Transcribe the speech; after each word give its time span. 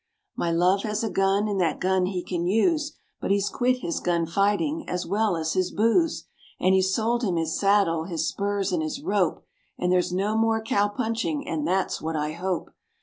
My 0.35 0.49
love 0.49 0.81
has 0.81 1.03
a 1.03 1.11
gun, 1.11 1.47
and 1.47 1.61
that 1.61 1.79
gun 1.79 2.07
he 2.07 2.23
can 2.23 2.47
use, 2.47 2.93
But 3.19 3.29
he's 3.29 3.49
quit 3.49 3.81
his 3.81 3.99
gun 3.99 4.25
fighting 4.25 4.83
as 4.89 5.05
well 5.05 5.37
as 5.37 5.53
his 5.53 5.69
booze; 5.69 6.25
And 6.59 6.73
he's 6.73 6.91
sold 6.91 7.21
him 7.21 7.35
his 7.35 7.59
saddle, 7.59 8.05
his 8.05 8.27
spurs, 8.27 8.71
and 8.71 8.81
his 8.81 8.99
rope, 9.03 9.45
And 9.77 9.91
there's 9.91 10.11
no 10.11 10.35
more 10.35 10.59
cow 10.59 10.87
punching, 10.87 11.47
and 11.47 11.67
that's 11.67 12.01
what 12.01 12.15
I 12.15 12.31
hope. 12.31 12.71